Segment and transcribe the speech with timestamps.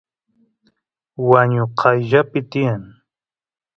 [1.29, 2.83] wañu qayllapi tiyan